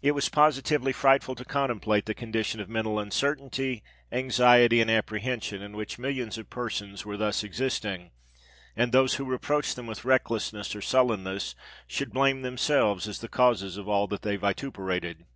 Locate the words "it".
0.00-0.12